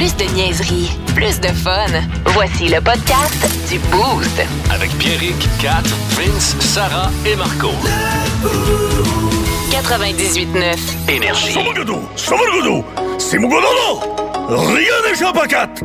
[0.00, 1.84] Plus de niaiserie, plus de fun.
[2.28, 3.36] Voici le podcast
[3.68, 4.40] du Boost.
[4.70, 5.82] Avec Pierrick, Kat,
[6.16, 7.68] Vince, Sarah et Marco.
[9.70, 11.52] 98.9 Énergie.
[11.52, 11.74] C'est mon
[13.18, 13.50] C'est mon
[14.52, 15.84] Rien n'échappe à quatre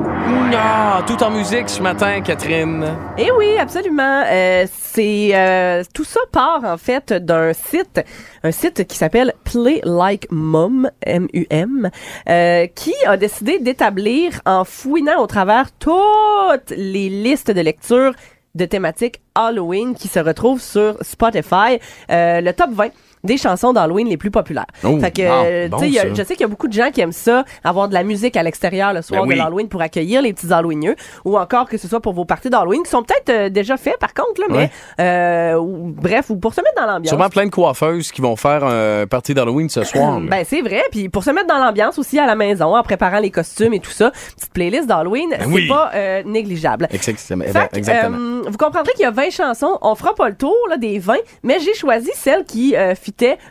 [0.52, 2.84] Ah, tout en musique ce matin, Catherine.
[3.16, 4.24] Eh oui, absolument.
[4.26, 8.02] Euh, c'est euh, tout ça part en fait d'un site,
[8.44, 11.92] un site qui s'appelle Play Like Mum, M-U-M,
[12.28, 18.14] euh, qui a décidé d'établir en fouinant au travers toutes les listes de lecture
[18.56, 21.78] de thématiques Halloween qui se retrouvent sur Spotify,
[22.10, 22.88] euh, le top 20
[23.26, 24.66] des chansons d'Halloween les plus populaires.
[24.84, 26.74] Oh, fait que, ah, euh, bon, y a- je sais qu'il y a beaucoup de
[26.74, 29.36] gens qui aiment ça, avoir de la musique à l'extérieur le soir Ben oui.
[29.36, 32.50] de l'Halloween pour accueillir les petits Halloweenieux, ou encore que ce soit pour vos parties
[32.50, 36.38] d'Halloween qui sont peut-être euh, déjà faits par contre, là, mais euh, ou- bref, ou
[36.38, 37.10] pour se mettre dans l'ambiance.
[37.10, 40.20] Sûrement plein de coiffeuses qui vont faire un party d'Halloween ce soir.
[40.22, 43.20] Ben c'est vrai, puis pour se mettre dans l'ambiance aussi à la maison en préparant
[43.20, 45.68] les costumes et tout ça, petite playlist d'Halloween, c'est Ben oui.
[45.68, 46.88] pas euh, négligeable.
[46.92, 47.44] Exactement.
[47.46, 48.42] Fait que, exactement.
[48.48, 49.78] vous comprendrez qu'il y a 20 chansons.
[49.82, 52.94] On fera pas le tour là, des 20, mais j'ai choisi celle qui euh,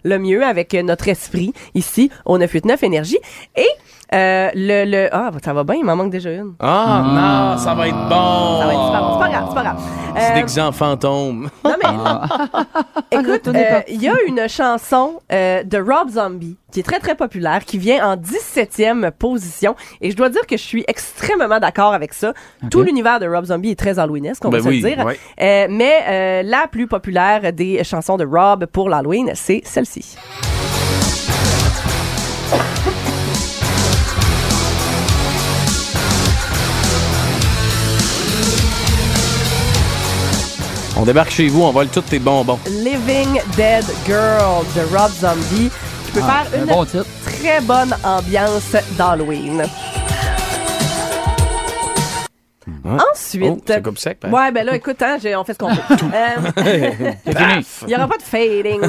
[0.03, 3.19] le mieux avec notre esprit ici au 989 Énergie.
[3.57, 3.69] Et
[4.12, 5.08] euh, le, le...
[5.12, 6.55] Ah, ça va bien, il m'en manque déjà une.
[6.60, 7.02] Ah,
[7.56, 8.60] non, ça va être bon.
[8.60, 9.12] Ça va être super bon.
[9.14, 9.80] C'est pas grave, c'est pas grave.
[10.16, 11.50] C'est Euh, déguisé en fantôme.
[11.64, 16.82] non, mais écoute, euh, il y a une chanson euh, de Rob Zombie qui est
[16.84, 19.75] très, très populaire, qui vient en 17e position.
[20.00, 22.32] Et je dois dire que je suis extrêmement d'accord avec ça.
[22.70, 25.05] Tout l'univers de Rob Zombie est très halloweenesque, on Ben va oui, se le dire.
[25.05, 25.19] ouais.
[25.41, 30.16] Euh, mais euh, la plus populaire des chansons de Rob pour l'Halloween, c'est celle-ci.
[40.97, 42.59] On débarque chez vous, on vole tous tes bonbons.
[42.69, 45.70] Living Dead Girl de Rob Zombie.
[46.06, 49.65] qui peut Ah, faire un une bon très bonne ambiance d'Halloween.
[52.85, 54.31] Ensuite, Oh, sec, ben.
[54.31, 55.81] Ouais, ben là, écoute, hein, on fait ce qu'on peut.
[56.15, 56.51] Euh,
[57.83, 58.81] Il n'y aura pas de fading.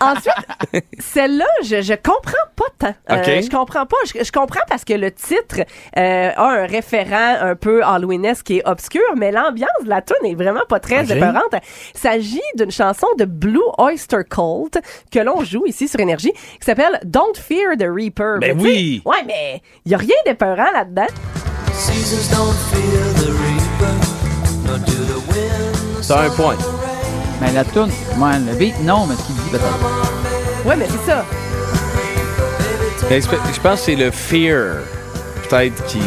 [0.00, 2.94] Ensuite, celle-là, je, je comprends pas tant.
[3.10, 3.96] Euh, je comprends pas.
[4.06, 5.60] Je, je comprends parce que le titre
[5.96, 10.16] euh, a un référent un peu halloweenesque qui est obscur, mais l'ambiance de la tune
[10.24, 11.10] est vraiment pas très OK.
[11.16, 11.54] épeurante.
[11.94, 14.78] Il s'agit d'une chanson de Blue Oyster Cult
[15.10, 18.38] que l'on joue ici sur Énergie, qui s'appelle Don't Fear the Reaper.
[18.40, 19.02] Ben Mais oui.
[19.04, 21.06] Ouais, mais il y a rien d'épeurant là-dedans.
[26.06, 26.56] T'as un point.
[27.40, 27.82] Mais la tune,
[28.18, 30.66] ouais, le beat, non, mais ce qu'il dit, peut-être.
[30.66, 31.24] Ouais, mais c'est ça.
[33.10, 34.76] Je pense que c'est le fear.
[35.48, 36.00] Peut-être qui.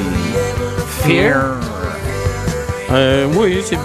[2.92, 3.78] Euh, oui, c'est.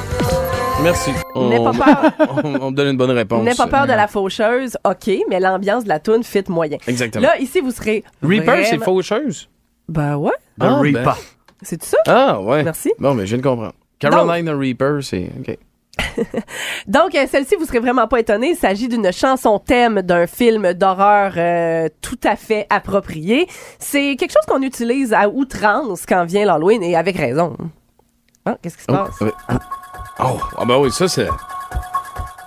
[0.82, 1.10] Merci.
[1.34, 2.28] On, N'aie pas peur.
[2.44, 3.44] on, on me donne une bonne réponse.
[3.44, 6.78] N'aie pas peur de la faucheuse, ok, mais l'ambiance de la tune fit moyen.
[6.86, 7.22] Exactement.
[7.22, 8.04] Là, ici, vous serez.
[8.22, 9.48] Reaper, c'est faucheuse?
[9.88, 11.14] Ben ouais, Ah, ben.
[11.62, 11.98] C'est ça?
[12.06, 12.62] Ah, ouais.
[12.62, 12.92] Merci.
[12.98, 13.72] Bon, mais je viens de comprendre.
[13.98, 15.30] Carolina Reaper, c'est.
[15.38, 15.56] OK.
[16.86, 18.50] Donc, euh, celle-ci, vous serez vraiment pas étonnés.
[18.50, 23.46] Il s'agit d'une chanson thème d'un film d'horreur euh, tout à fait approprié.
[23.78, 27.56] C'est quelque chose qu'on utilise à outrance quand vient l'Halloween et avec raison.
[28.44, 29.22] Ah, qu'est-ce qui se Oh, passe?
[29.22, 29.30] euh,
[30.20, 31.28] oh, ah, ben oui, ça, c'est.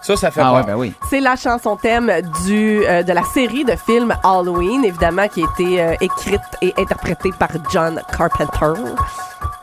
[0.06, 0.54] Ça, ça fait Ah peur.
[0.56, 0.94] ouais, ben oui.
[1.10, 2.12] C'est la chanson thème
[2.46, 6.74] du, euh, de la série de films Halloween, évidemment, qui a été euh, écrite et
[6.78, 8.80] interprétée par John Carpenter.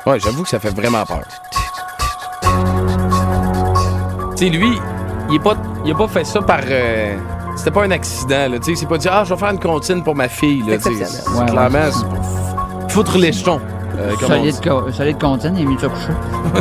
[0.04, 1.22] Ouais, j'avoue que ça fait vraiment peur.
[4.36, 4.78] Tu sais, lui,
[5.28, 5.54] il, est pas,
[5.84, 6.60] il a pas fait ça par.
[6.68, 7.16] euh,
[7.56, 8.58] C'était pas un accident, là.
[8.58, 10.76] Tu sais, s'est pas dit, ah, je vais faire une comptine pour ma fille, là.
[10.80, 10.94] C'est.
[11.04, 13.60] C'est- Ouais, Clairement, c'est pour foutre les jetons.
[13.98, 14.60] Euh, Solide, dit?
[14.68, 16.12] co- solide content, il est mis ça couché.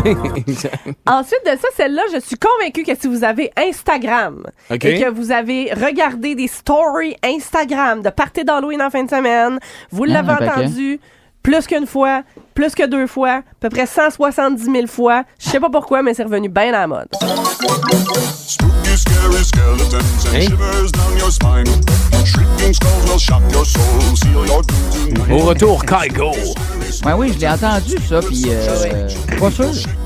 [1.07, 4.85] Ensuite de ça, celle-là, je suis convaincue que si vous avez Instagram OK.
[4.85, 9.59] et que vous avez regardé des stories Instagram de party d'Halloween en fin de semaine,
[9.91, 10.51] vous l'avez un paquet.
[10.61, 10.99] entendu
[11.43, 12.21] plus qu'une fois,
[12.53, 15.23] plus que deux fois, à peu près 170 000 fois.
[15.39, 17.07] Je sais pas pourquoi, mais c'est revenu bien à la mode.
[18.95, 20.47] Scary skeletons and Hey.
[20.47, 21.65] shivers down your spine.
[22.25, 25.31] Shrieking skulls will shock your soul, seal your doom tonight.
[25.31, 26.31] Au retour, Kaigo.
[27.05, 29.07] Ouais, oui, je l'ai entendu, ça, puis euh,
[29.39, 29.65] pas sûr.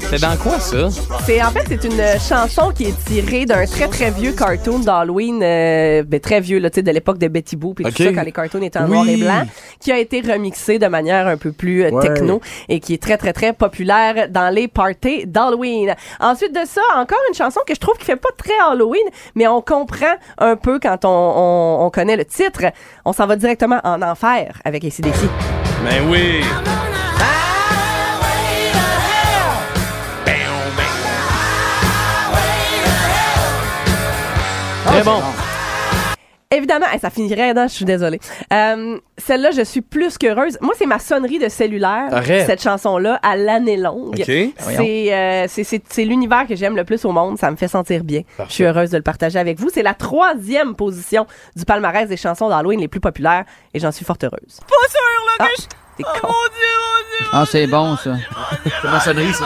[0.10, 0.88] C'est dans quoi, ça?
[1.26, 5.42] C'est en fait c'est une chanson qui est tirée d'un très très vieux cartoon d'Halloween,
[5.42, 8.14] euh, ben, très vieux là, tu sais de l'époque de Betty Boop et tout ça
[8.14, 8.92] quand les cartoons étaient en Oui.
[8.92, 9.48] noir et blanc,
[9.80, 12.08] qui a été remixé de manière un peu plus euh, Ouais.
[12.08, 12.40] techno
[12.70, 15.96] et qui est très très très populaire dans les parties d'Halloween.
[16.20, 18.75] Ensuite de ça, encore une chanson que je trouve qui fait pas très Halloween,
[19.36, 22.66] mais on comprend un peu quand on, on, on connaît le titre.
[23.06, 25.30] On s'en va directement en enfer avec ACDC.
[25.84, 26.42] Ben oui.
[34.86, 35.22] Très bon.
[36.66, 38.20] Évidemment, hey, ça finirait là, je suis désolée.
[38.52, 40.58] Euh, celle-là, je suis plus qu'heureuse.
[40.62, 42.08] Moi, c'est ma sonnerie de cellulaire.
[42.12, 42.48] Arrête.
[42.48, 44.20] Cette chanson-là, à l'année longue.
[44.26, 47.38] C'est euh, c'est- l'univers que j'aime le plus au monde.
[47.38, 48.22] Ça me fait sentir bien.
[48.48, 49.70] Je suis heureuse de le partager avec vous.
[49.72, 53.46] C'est la troisième position du palmarès des chansons d'Halloween les plus populaires
[53.76, 54.60] et j'en suis fort heureuse.
[54.68, 55.68] Pas sûr, là, que je...
[55.98, 56.34] T'es con.
[57.32, 58.16] Ah, c'est bon, ça.
[58.82, 59.46] C'est ma sonnerie, ça.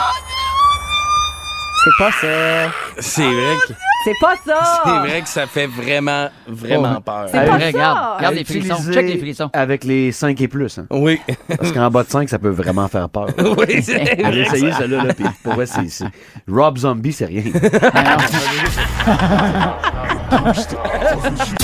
[1.83, 2.71] C'est pas ça.
[2.99, 3.73] C'est vrai que
[4.03, 4.81] C'est pas ça.
[4.85, 7.01] c'est vrai que ça fait vraiment vraiment Oh.
[7.01, 7.27] peur.
[7.31, 7.77] C'est Ah, pas vrai, ça.
[7.77, 8.73] Regarde, regarde les frissons.
[8.75, 9.49] Utilisé Check les frissons.
[9.53, 10.77] Avec les 5 et plus.
[10.77, 10.85] hein.
[10.89, 11.19] Oui.
[11.57, 13.27] Parce qu'en bas de 5, ça peut vraiment faire peur.
[13.37, 14.39] oui, c'est J'ai vrai.
[14.39, 16.05] essayé celle-là, là, puis pour vrai, c'est, c'est-
[16.49, 17.43] Rob Zombie, c'est rien.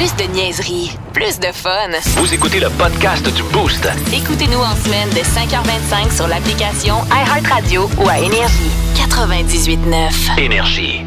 [0.00, 1.90] Plus de niaiserie, plus de fun.
[2.16, 3.86] Vous écoutez le podcast du Boost.
[4.10, 8.70] Écoutez-nous en semaine de 5h25 sur l'application iHeartRadio ou à Énergie.
[8.94, 10.40] 98.9.
[10.40, 11.04] Énergie.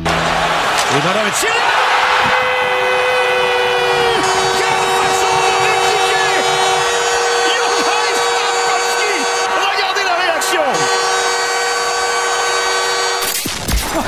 [9.72, 10.62] Regardez la réaction!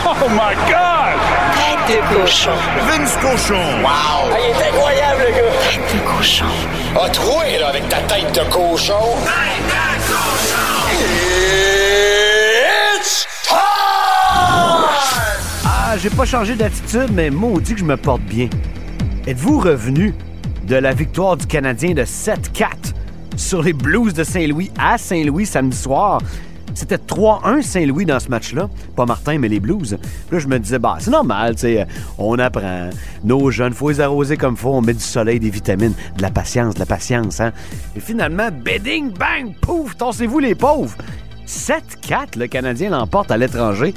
[0.06, 1.05] Oh my God!
[1.88, 2.50] Tête de cochon.
[2.88, 3.82] Vince Cochon!
[3.84, 3.88] Wow!
[3.88, 5.52] Ah, il est incroyable, le gars!
[5.62, 6.46] Tête de cochon.
[7.00, 8.94] A troué, là, avec ta tête de cochon.
[9.24, 10.66] Tête de cochon!
[12.96, 13.58] It's time!
[15.64, 18.50] Ah, j'ai pas changé d'attitude, mais maudit que je me porte bien.
[19.28, 20.16] Êtes-vous revenu
[20.64, 22.96] de la victoire du Canadien de 7-4
[23.38, 26.20] sur les Blues de Saint-Louis à Saint-Louis samedi soir?
[26.76, 28.70] C'était 3-1 Saint-Louis dans ce match-là.
[28.96, 29.98] Pas Martin, mais les Blues.
[30.30, 31.86] Là, je me disais, bah, c'est normal, tu euh,
[32.18, 32.90] on apprend.
[33.24, 36.32] Nos jeunes, faut les arroser comme faut, on met du soleil, des vitamines, de la
[36.32, 37.54] patience, de la patience, hein.
[37.96, 40.96] Et finalement, bedding, bang, pouf, torsez-vous les pauvres.
[41.48, 43.94] 7-4, le Canadien l'emporte à l'étranger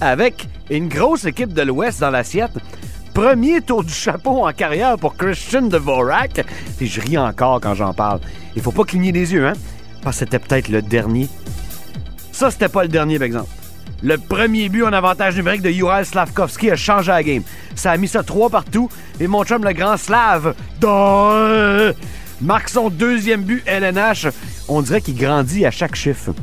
[0.00, 2.52] avec une grosse équipe de l'Ouest dans l'assiette.
[3.14, 6.44] Premier tour du chapeau en carrière pour Christian Dvorak.
[6.80, 8.20] Et je ris encore quand j'en parle.
[8.54, 9.54] Il faut pas cligner des yeux, hein?
[10.02, 11.28] Parce que c'était peut-être le dernier.
[12.36, 13.48] Ça, c'était pas le dernier, exemple.
[14.02, 17.42] Le premier but en avantage numérique de Juraj Slavkovski a changé la game.
[17.74, 18.90] Ça a mis ça trois partout.
[19.18, 20.54] Et mon chum, le grand Slav,
[22.42, 24.26] marque son deuxième but LNH.
[24.68, 26.34] On dirait qu'il grandit à chaque chiffre.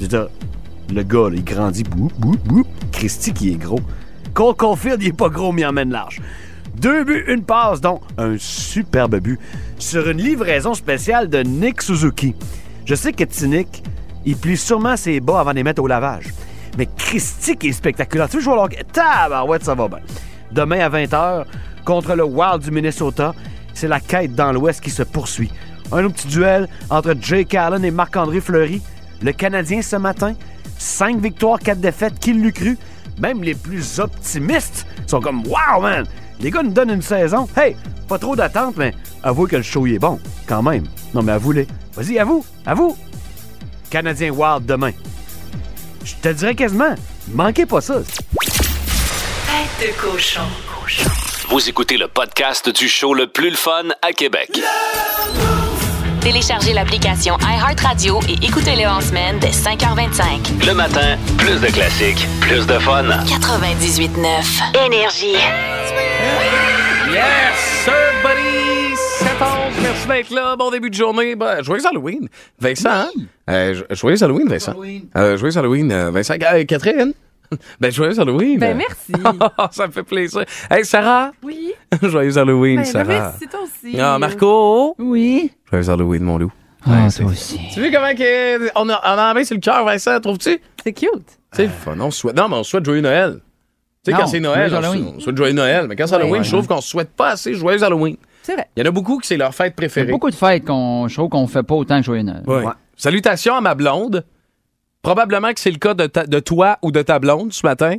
[0.00, 1.82] Le gars, il grandit.
[1.82, 2.66] Boup.
[2.90, 3.80] Christy qui est gros.
[4.32, 6.22] Cole Caulfield, il est pas gros, mais il emmène large.
[6.76, 9.38] Deux buts, une passe, donc un superbe but
[9.78, 12.34] sur une livraison spéciale de Nick Suzuki.
[12.86, 13.82] Je sais que Tinick,
[14.24, 16.26] il plie sûrement ses bas avant de les mettre au lavage.
[16.76, 18.28] Mais Christy qui est spectaculaire.
[18.28, 18.82] Tu veux jouer au hockey?
[18.92, 19.98] Tabarouette, ça va bien.
[20.50, 21.44] Demain à 20h,
[21.84, 23.34] contre le Wild du Minnesota,
[23.74, 25.50] c'est la quête dans l'Ouest qui se poursuit.
[25.92, 28.80] Un autre petit duel entre Jake Allen et Marc-André Fleury.
[29.22, 30.34] Le Canadien ce matin,
[30.78, 32.76] 5 victoires, 4 défaites, qui l'eût cru?
[33.18, 36.04] Même les plus optimistes sont comme Wow, man!
[36.40, 37.48] Les gars nous donnent une saison.
[37.56, 37.76] Hey,
[38.08, 38.92] pas trop d'attente, mais
[39.22, 40.84] avouez que le show est bon, quand même.
[41.14, 41.68] Non, mais avouez-les.
[41.94, 42.96] Vas-y, avoue, avoue.
[43.94, 44.90] Canadien Wild demain.
[46.04, 46.96] Je te dirais quasiment,
[47.28, 47.94] manquez pas ça.
[48.40, 50.40] Tête de cochon.
[51.48, 54.50] Vous écoutez le podcast du show le plus le fun à Québec.
[56.20, 60.66] Téléchargez l'application iHeartRadio et écoutez-le en semaine dès 5h25.
[60.66, 63.04] Le matin, plus de classiques, plus de fun.
[63.04, 64.86] 98.9.
[64.86, 65.36] Énergie.
[67.14, 67.92] Yes, sir,
[68.24, 68.96] buddy!
[68.96, 69.28] 7
[69.82, 70.56] merci d'être là.
[70.56, 71.36] Bon début de journée.
[71.36, 72.28] Ben, joyeux Halloween.
[72.58, 73.10] Vincent, hein?
[73.48, 74.74] Euh, jo- joyeux Halloween, Vincent.
[75.16, 76.34] Euh, joyeux Halloween, euh, Vincent.
[76.40, 77.12] Euh, Catherine?
[77.80, 78.58] Ben, joyeux Halloween.
[78.58, 79.12] Ben, merci.
[79.70, 80.44] Ça me fait plaisir.
[80.68, 81.30] Hey, Sarah?
[81.42, 81.72] Oui.
[82.02, 83.04] joyeux Halloween, Ben, Sarah.
[83.06, 84.00] merci, toi aussi.
[84.00, 84.96] Ah, Marco?
[84.98, 85.52] Oui.
[85.70, 86.52] Joyeux Halloween, mon loup.
[86.84, 87.60] Ah, c'est- toi aussi.
[87.72, 90.58] Tu vois comment que, on, a, on a la main sur le cœur, Vincent, trouves-tu?
[90.82, 91.38] C'est cute.
[91.52, 91.96] C'est le fun.
[92.00, 93.38] On souhaite, non, mais on souhaite joyeux Noël.
[94.04, 95.86] Tu sais, quand c'est Noël, on, souhaite joyeux Noël.
[95.88, 98.16] Mais quand c'est Halloween, je trouve qu'on souhaite pas assez joyeux Halloween.
[98.42, 98.68] C'est vrai.
[98.76, 100.10] Il y en a beaucoup qui c'est leur fête Il y a préférée.
[100.12, 102.42] beaucoup de fêtes qu'on, je trouve qu'on fait pas autant que Joyeux Noël.
[102.46, 102.62] Ouais.
[102.64, 102.72] Ouais.
[102.96, 104.24] Salutations à ma blonde.
[105.00, 107.96] Probablement que c'est le cas de, ta- de toi ou de ta blonde ce matin.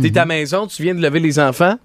[0.00, 1.76] T'es à la maison, tu viens de lever les enfants.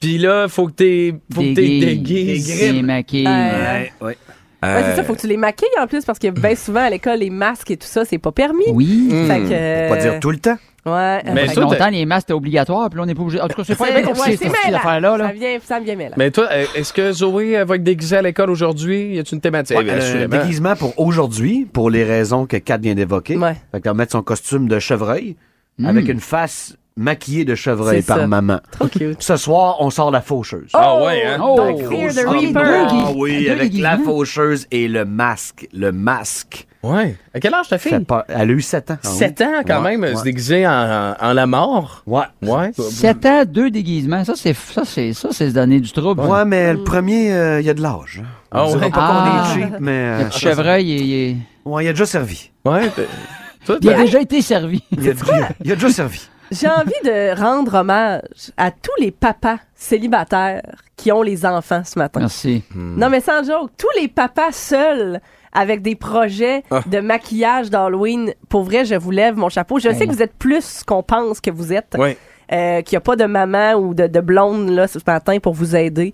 [0.00, 2.70] Puis là, faut que t'es faut que t'es déguisé.
[2.70, 4.18] Euh, ouais.
[4.62, 6.90] Ouais, c'est ça, faut que tu les maquilles en plus parce que bien souvent à
[6.90, 8.64] l'école, les masques et tout ça, c'est pas permis.
[8.72, 9.08] Oui.
[9.28, 9.88] Fait que.
[9.90, 10.56] Pas dire tout le temps.
[10.86, 11.22] Ouais.
[11.34, 13.40] Mais toi, longtemps, les masques étaient obligatoires, puis là, on n'est pas obligé.
[13.40, 15.16] En tout cas, c'est pas bien compliqué, ouais, cette affaire-là.
[15.16, 15.26] Là.
[15.28, 16.14] Ça vient, ça vient mêlant.
[16.16, 19.14] Mais toi, est-ce que Zoé va être déguisée à l'école aujourd'hui?
[19.16, 19.76] Y a-tu une thématique?
[19.76, 23.36] Ouais, Eh bien, euh, déguisement pour aujourd'hui, pour les raisons que Kat vient d'évoquer.
[23.36, 23.54] Ouais.
[23.72, 25.36] Fait qu'elle va mettre son costume de chevreuil
[25.78, 25.86] Mm.
[25.86, 28.26] avec une face maquillé de chevreuil par ça.
[28.26, 28.58] maman.
[28.70, 29.22] Trop cute.
[29.22, 30.70] Ce soir, on sort la faucheuse.
[30.72, 31.38] Ah ouais, hein?
[31.42, 31.56] Oh!
[31.90, 32.86] Fear the Ah, Reaper.
[32.90, 35.68] ah oui, avec la faucheuse et le masque.
[35.72, 36.66] Le masque.
[36.82, 37.16] Ouais.
[37.34, 38.04] À quel âge ta Fait fille?
[38.04, 38.24] peur.
[38.28, 38.98] Elle a eu 7 ans.
[39.02, 39.16] Ah oui.
[39.18, 40.16] 7 ans quand Ouais, même, ouais.
[40.16, 42.02] se déguiser en, en, en la mort?
[42.06, 42.22] Ouais.
[42.42, 42.70] Ouais.
[42.78, 44.24] 7 ans, deux déguisements.
[44.24, 46.22] Ça, c'est ça, c'est ça, c'est se donner du trouble.
[46.22, 48.22] Ouais, mais le premier, euh, il y a de l'âge.
[48.22, 48.26] hein.
[48.52, 48.90] On Ah ouais?
[48.90, 49.44] pas Ah.
[49.54, 49.90] qu'on est cheap, mais...
[49.92, 52.50] euh, Le petit chevreuil, il, il- Ouais, il a déjà servi.
[52.64, 52.88] Ouais.
[53.66, 54.80] Toi, il a déjà été servi.
[54.92, 56.20] Il a déjà servi.
[56.50, 58.22] J'ai envie de rendre hommage
[58.56, 60.62] à tous les papas célibataires
[60.96, 62.20] qui ont les enfants ce matin.
[62.20, 62.62] Merci.
[62.74, 65.20] Non, mais sans joke, tous les papas seuls
[65.52, 66.82] avec des projets Ah.
[66.86, 69.78] de maquillage d'Halloween, pour vrai, je vous lève mon chapeau.
[69.78, 70.08] Je sais Hey.
[70.08, 72.16] que vous êtes plus qu'on pense que vous êtes, Ouais.
[72.52, 75.54] euh, qu'il n'y a pas de maman ou de, de blonde là, ce matin pour
[75.54, 76.12] vous aider.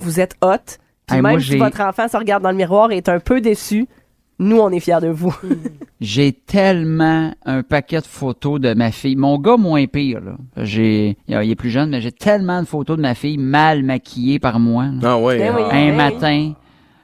[0.00, 0.56] Vous êtes hot.
[1.06, 3.20] Puis Hey, même moi, si votre enfant se regarde dans le miroir et est un
[3.20, 3.86] peu déçu,
[4.40, 5.36] nous, on est fiers de vous.
[6.00, 9.14] J'ai tellement un paquet de photos de ma fille.
[9.14, 10.32] Mon gars, moins pire, là.
[10.64, 14.38] J'ai, il est plus jeune, mais j'ai tellement de photos de ma fille mal maquillée
[14.38, 14.84] par moi.
[14.84, 15.10] là.
[15.10, 15.38] Ah ouais.
[15.38, 15.56] Ben hein.
[15.58, 15.62] oui.
[15.70, 15.96] Un oui.
[15.96, 16.52] matin,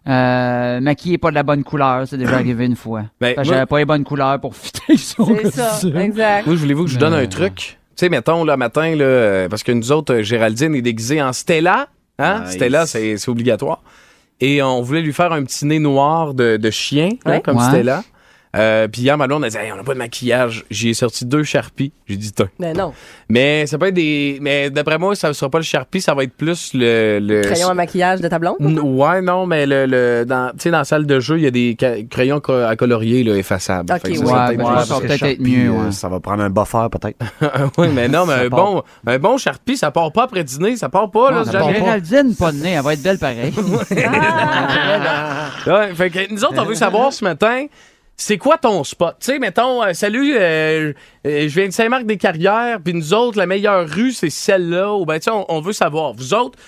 [0.09, 2.09] euh, maquillée pas de la bonne couleur.
[2.09, 3.02] C'est déjà arrivé une fois.
[3.21, 6.47] Ben, Fait que moi- j'avais pas les bonnes couleurs pour fitter son C'est ça, exact.
[6.47, 7.55] Moi, voulez-vous que je vous donne Ben, un truc?
[7.97, 11.21] Tu sais, mettons, là, matin, là, euh, parce que nous autres, euh, Géraldine est déguisée
[11.21, 11.88] en Stella.
[12.19, 12.45] Hein?
[12.45, 12.52] Nice.
[12.55, 13.83] Stella, c'est c'est obligatoire.
[14.40, 17.40] Et on voulait lui faire un petit nez noir de, de chien, là, Ouais.
[17.40, 17.64] comme Ouais.
[17.69, 18.02] Stella.
[18.56, 20.64] Euh, puis hier, Manon, on a dit, Hey, on n'a pas de maquillage.
[20.70, 21.92] J'y ai sorti deux Sharpies.
[22.08, 22.48] J'ai dit, tiens.
[22.58, 22.92] Mais non.
[23.28, 24.38] Mais ça peut être des.
[24.40, 27.18] Mais d'après moi, ça ne sera pas le Sharpie, ça va être plus le.
[27.20, 27.42] le...
[27.42, 28.56] Crayon à maquillage de ta blonde?
[28.60, 31.44] N- Ouais, non, mais le, le dans, tu sais, dans la salle de jeu, il
[31.44, 33.92] y a des ca- crayons co- à colorier là, effaçables.
[33.92, 34.14] Ok, ouais.
[34.16, 35.92] ça Ouais, ben, plus- ouais, ça va peut-être être mieux, ouais.
[35.92, 37.18] Ça va prendre un buffer, peut-être.
[37.78, 38.64] oui, mais non, mais un part.
[38.64, 41.52] bon, un bon Sharpie, ça part pas après dîner, ça part pas, là, Non, ce
[41.52, 41.75] ça part pas.
[41.75, 43.52] Géraldine, pas de nez, elle va être belle pareil.
[45.66, 47.66] Ouais, fait que nous autres, on veut savoir ce matin,
[48.16, 49.16] c'est quoi ton spot?
[49.20, 50.92] Tu sais, mettons, euh, salut, euh,
[51.26, 55.18] euh, je viens de Saint-Marc-des-Carrières, puis nous autres, la meilleure rue, c'est celle-là, ou ben,
[55.18, 56.12] tu on, veut savoir.
[56.14, 56.58] Vous autres,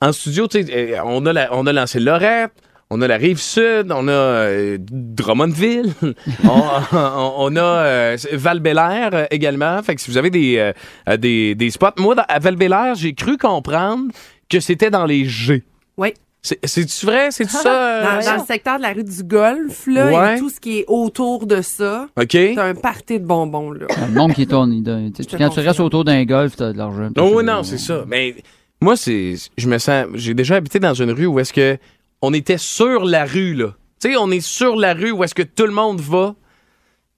[0.00, 2.52] en studio, tu sais, euh, on a, la- on a lancé Lorette,
[2.90, 5.92] on a la Rive-Sud, on a euh, Drummondville,
[6.44, 6.62] on,
[6.92, 9.82] on- a val euh, également.
[9.82, 10.72] Fait que si vous avez des,
[11.18, 12.56] des, des spots, moi, à val
[12.96, 14.10] j'ai cru comprendre
[14.48, 15.62] que c'était dans les G.
[15.98, 16.14] Oui.
[16.40, 17.30] C'est- C'est-tu vrai?
[17.30, 17.62] C'est-tu ça?
[18.16, 20.36] euh, Dans, dans le secteur de la rue du Golfe, là, Ouais.
[20.36, 23.86] et tout ce qui est autour de ça, c'est un party de bonbons, là.
[24.08, 27.10] le monde qui tourne, tu quand tu restes autour d'un golf, t'as de l'argent.
[27.18, 28.04] Oh, oui, non, c'est ça.
[28.06, 28.36] Mais
[28.80, 31.76] moi, c'est, je me sens, j'ai déjà habité dans une rue où est-ce que
[32.22, 33.74] on était sur la rue, là.
[34.00, 36.34] Tu sais, on est sur la rue où est-ce que tout le monde va.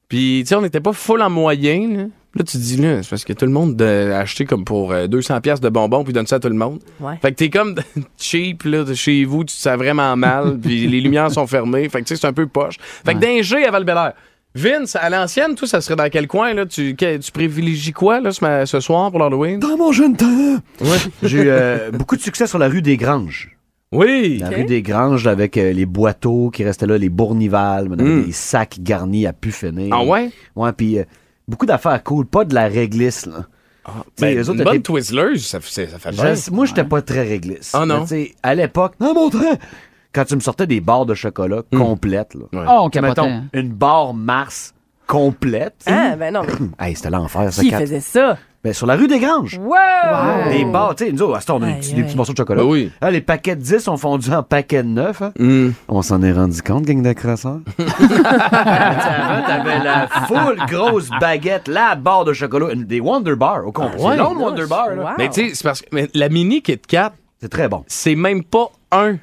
[0.09, 2.05] Puis, tu sais, on n'était pas full en moyen, là.
[2.37, 4.65] Là, tu te dis, là, c'est parce que tout le monde euh, a acheté comme
[4.65, 6.79] pour euh, 200 pièces de bonbons puis donne ça à tout le monde.
[7.01, 7.15] Ouais.
[7.21, 7.75] Fait que t'es comme
[8.17, 11.89] cheap, là, de chez vous, tu te sens vraiment mal, puis les lumières sont fermées.
[11.89, 12.77] Fait que, tu sais, c'est un peu poche.
[13.05, 14.15] Fait que d'un G à val
[14.55, 16.67] Vince, à l'ancienne, toi, ça serait dans quel coin, là?
[16.67, 19.61] Tu, que- tu privilégies quoi, là, ce, soir pour l'Halloween?
[19.61, 20.57] Dans mon jeune temps!
[21.23, 23.57] J'ai eu euh, beaucoup de succès sur la rue des Granges.
[23.93, 24.39] Oui!
[24.41, 28.03] La rue des Granges avec euh, les boiteaux qui restaient là, les bournivales, on avait
[28.05, 28.25] Mm.
[28.27, 29.89] des sacs garnis à pu finir.
[29.93, 30.31] Ah ouais?
[30.57, 31.05] Ouais, puis euh,
[31.51, 33.45] beaucoup d'affaires cool, pas de la réglisse, là.
[34.17, 36.35] Sais, Ben, eux autres, une bonne étaient- Twizzlers, ça, fait- ça fait bien.
[36.35, 37.73] Je- moi, j'étais pas très réglisse.
[37.75, 38.05] Ah, non?
[38.11, 39.57] Mais à l'époque, dans mon train,
[40.13, 41.79] quand tu me sortais des barres de chocolat Mm.
[41.79, 42.45] complètes, là.
[42.61, 42.67] Ouais.
[42.69, 43.45] Oh, on mettons, hein.
[43.53, 44.75] une barre Mars
[45.07, 45.75] complète.
[45.87, 46.53] Ah, ben non, mais
[46.89, 48.39] Hey, c'était l'enfer, ça, qui faisait ça?
[48.63, 49.59] Ben, sur la rue des Granges.
[49.59, 50.51] Wow!
[50.53, 52.07] Des barres, tu sais, nous autres, à ce temps, on a des petits, des aïe.
[52.07, 52.63] petits morceaux de chocolat.
[52.63, 52.91] Ben oui.
[53.01, 55.23] Ah, les paquets de 10 sont fondus en paquets de 9.
[55.23, 55.33] Hein?
[55.39, 55.69] Mm.
[55.89, 57.07] On s'en est rendu compte, gang.
[57.07, 57.61] Avant,
[59.47, 63.97] t'avais la full grosse baguette, la barre de chocolat, des Wonder Bar au complet.
[63.99, 64.11] Ah ouais?
[64.13, 65.03] C'est long, le Wonder Bar, là.
[65.03, 65.09] Wow.
[65.17, 67.85] Mais tu sais, c'est parce que mais la mini Kit Kat, C'est très bon.
[67.87, 69.17] c'est même pas un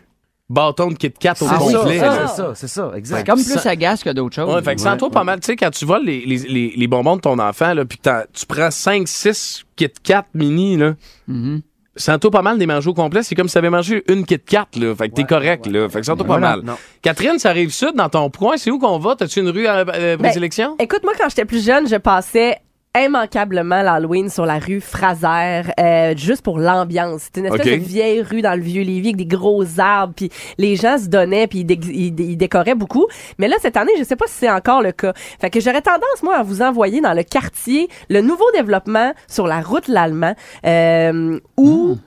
[0.49, 1.99] bâton de Kit Kat au C'est ça, complet.
[1.99, 3.27] c'est ça, c'est ça, C'est exact.
[3.27, 4.53] comme ça- plus agace que d'autres choses.
[4.53, 6.73] Ouais, fait que sans toi pas mal, tu sais, quand tu voles les, les, les,
[6.75, 10.93] les bonbons de ton enfant, là, puis que tu prends 5-6 Kit Kat mini, là,
[11.27, 11.61] Mhm.
[11.97, 14.39] sans toi pas mal des manger au complet, c'est comme si t'avais mangé une Kit
[14.39, 14.95] Kat, là.
[14.95, 15.89] Fait que t'es correct, là.
[15.89, 16.61] Fait que sans toi pas mal.
[16.63, 16.77] Non.
[17.01, 19.15] Catherine, ça arrive sud dans ton coin, c'est où qu'on va?
[19.15, 20.75] T'as-tu une rue à euh, prédilection?
[20.79, 22.57] Écoute, moi, quand j'étais plus jeune, je passais
[23.05, 27.23] immanquablement l'Halloween sur la rue Fraser, euh, juste pour l'ambiance.
[27.23, 30.29] C'était une espèce de vieille rue dans le vieux Lévis avec des gros arbres, puis
[30.57, 33.07] les gens se donnaient, puis ils, dé- ils dé- ils décoraient beaucoup.
[33.37, 35.13] Mais là, cette année, je sais pas si c'est encore le cas.
[35.39, 39.47] Fait que j'aurais tendance, moi, à vous envoyer dans le quartier le nouveau développement sur
[39.47, 40.35] la route L'Allemand,
[40.65, 41.97] euh, où...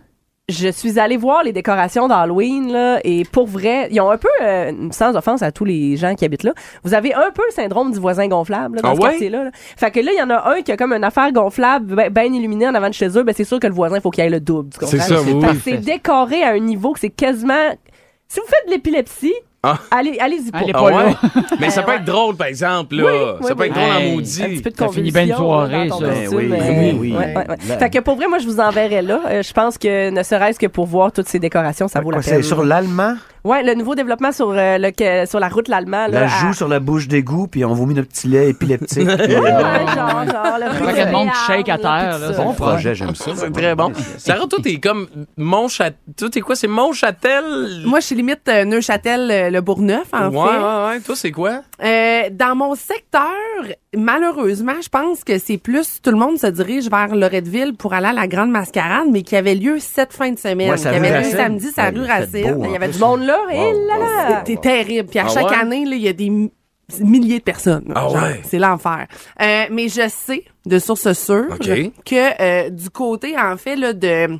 [0.50, 4.28] Je suis allée voir les décorations d'Halloween là et pour vrai, ils ont un peu
[4.42, 6.52] euh, sans offense à tous les gens qui habitent là,
[6.84, 9.08] vous avez un peu le syndrome du voisin gonflable là, dans Ah ce ouais?
[9.10, 9.44] quartier-là.
[9.44, 9.50] là.
[9.54, 12.10] Fait que là, il y en a un qui a comme une affaire gonflable bien
[12.10, 14.24] ben illuminée en avant de chez eux, ben c'est sûr que le voisin faut qu'il
[14.24, 14.98] ait le double, tu comprends?
[14.98, 15.60] C'est oui, oui.
[15.64, 17.70] c'est décoré à un niveau que c'est quasiment
[18.28, 19.76] si vous faites de l'épilepsie, Ah.
[19.90, 20.58] Allez, allez-y pas.
[20.60, 21.06] Allez Ah pas là.
[21.08, 21.14] ouais?
[21.60, 22.94] Mais ça peut être drôle, par exemple.
[22.96, 23.04] Là.
[23.04, 23.82] Oui, ça oui, peut être oui.
[23.82, 24.42] drôle en Hey, maudit.
[24.42, 25.96] Un petit peu de Ça finit bien une soirée, ça.
[26.00, 27.12] Ben oui, euh, oui, oui.
[27.14, 29.20] ouais, ouais, Fait que pour vrai, moi, je vous enverrai là.
[29.26, 32.22] Euh, je pense que ne serait-ce que pour voir toutes ces décorations, ça vaut la
[32.22, 32.42] c'est peine.
[32.42, 33.16] sur l'allemand?
[33.44, 36.06] Ouais, le nouveau développement sur, euh, le, que- sur la route l'allemand.
[36.08, 39.08] La là, joue à- sur la bouche d'égout, puis on vomit notre petit lait épileptique.
[39.08, 43.30] Ouais, genre, genre, le que le monde shake à terre, là, Bon projet, j'aime ça.
[43.34, 43.92] C'est très bon.
[44.18, 45.06] Sarah, toi, t'es comme
[45.36, 45.94] Montchâtel.
[46.16, 46.54] Toi, t'es quoi?
[46.56, 47.44] C'est Montchâtel?
[47.86, 50.58] Moi, je suis limite euh, Neuchâtel, euh, le Bourgneuf, en ouais, fait.
[50.58, 51.00] ouais, ouais.
[51.00, 51.60] Toi, c'est quoi?
[51.82, 53.30] Euh, dans mon secteur,
[53.96, 58.08] malheureusement, je pense que c'est plus tout le monde se dirige vers Loretteville pour aller
[58.08, 60.90] à la grande mascarade, mais qui avait lieu cette fin de semaine, Ouais, qui ça
[60.90, 61.36] avait rue lieu Racine.
[61.36, 62.54] samedi, ça Ouais, rue il fait Racine.
[62.54, 62.96] beau, Il y avait plus.
[62.98, 63.86] du monde là, et Wow.
[63.86, 64.42] là là.
[64.46, 65.08] C'était terrible.
[65.08, 65.56] Puis à Ah chaque ouais?
[65.56, 66.52] année, il y a des mi-
[67.00, 67.92] milliers de personnes.
[67.94, 68.40] Ah ouais?
[68.44, 69.06] C'est l'enfer.
[69.40, 71.68] Euh, mais je sais, de sources sûres, OK.
[72.04, 74.38] que euh, du côté, en fait, là, de...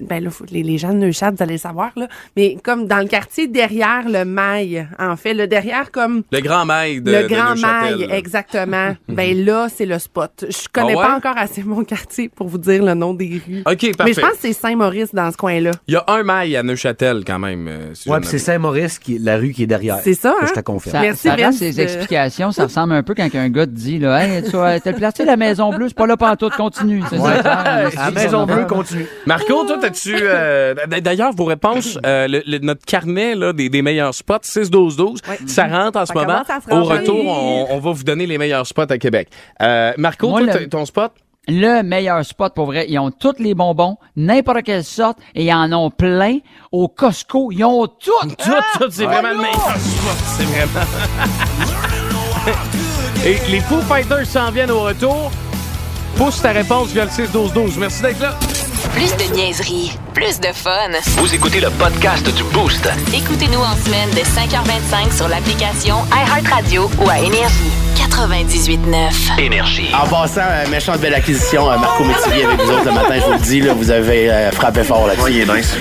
[0.00, 2.08] Ben là, les, les gens de Neuchâtel, vous allez le savoir, là.
[2.36, 6.22] Mais comme dans le quartier derrière le mail, en fait, le derrière comme...
[6.32, 7.98] Le Grand Mail de le de Grand Neuchâtel.
[7.98, 8.96] Mail, exactement.
[9.08, 10.44] ben là, c'est le spot.
[10.48, 11.04] Je connais Ah ouais?
[11.06, 13.62] pas encore assez mon quartier pour vous dire le nom des rues.
[13.66, 15.70] OK, Mais je pense que c'est Saint-Maurice dans ce coin-là.
[15.86, 17.66] Il y a un mail à Neuchâtel, quand même.
[17.68, 18.38] euh, si Ouais, c'est.
[18.38, 19.98] Saint-Maurice, qui est la rue qui est derrière.
[20.02, 20.46] C'est ça, hein?
[20.48, 20.94] je te confirme.
[20.96, 23.98] Ça, Merci, ça ses de- explications, ça ressemble un peu quand un gars te dit
[23.98, 27.02] là, hey, tu vois, t'as placé la Maison Bleue, c'est pas là pantoute, continue.
[27.10, 27.90] C'est ça, clair.
[27.96, 29.06] À Maison Bleue, continue.
[29.26, 29.78] Marco, toi,
[30.08, 35.18] euh, D'ailleurs, vos réponses, euh, le- le- notre carnet là, des, des meilleurs spots, 6-12-12,
[35.46, 36.42] ça rentre en ce Ça moment.
[36.70, 39.28] Au retour, on, on va vous donner les meilleurs spots à Québec.
[39.62, 41.12] Euh, Marco, Moi, toi, le- ton spot?
[41.50, 42.84] Le meilleur spot, pour vrai.
[42.90, 46.38] Ils ont tous les bonbons, n'importe quelle sorte, et ils en ont plein.
[46.72, 48.10] Au Costco, ils ont tout.
[48.38, 50.16] Tout, tout, c'est vraiment le meilleur spot.
[50.36, 50.84] C'est vraiment.
[53.24, 55.30] Et les Foo Fighters s'en viennent au retour.
[56.16, 57.78] Pousse ta réponse via le 6-12-12.
[57.78, 58.34] Merci d'être là.
[58.92, 60.90] Plus de niaiserie, plus de fun.
[61.18, 62.88] Vous écoutez le podcast du Boost.
[63.14, 67.70] Écoutez-nous en semaine de 5h25 sur l'application iHeartRadio ou à Énergie.
[67.96, 69.40] 98.9.
[69.40, 69.90] Énergie.
[69.94, 73.24] En passant, euh, méchante belle acquisition, euh, Marco Métivier avec vous autres ce matin, je
[73.24, 75.30] vous le dis, là, vous avez euh, frappé fort là-dessus.
[75.32, 75.76] il est nice.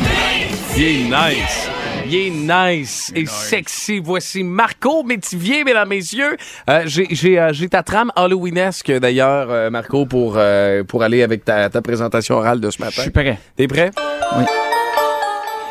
[0.76, 1.70] Il est nice.
[2.10, 4.00] Il est nice et sexy.
[4.00, 6.38] Voici Marco Métivier, mesdames, messieurs.
[6.70, 11.70] Euh, j'ai, euh, ta trame Halloweenesque, d'ailleurs, euh, Marco, pour, euh, pour aller avec ta,
[11.70, 13.02] ta présentation orale de ce Je matin.
[13.02, 13.38] suis prêt.
[13.58, 13.92] T'es prêt?
[14.38, 14.44] Oui.